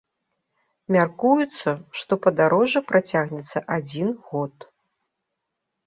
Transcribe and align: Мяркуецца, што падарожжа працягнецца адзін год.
Мяркуецца, 0.95 1.69
што 2.01 2.13
падарожжа 2.25 2.79
працягнецца 2.91 3.57
адзін 3.79 4.07
год. 4.33 4.55